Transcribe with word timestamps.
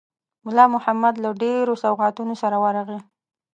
مُلا 0.45 0.65
محمد 0.75 1.15
له 1.23 1.29
ډېرو 1.43 1.73
سوغاتونو 1.83 2.33
سره 2.41 2.57
ورغی. 2.63 2.99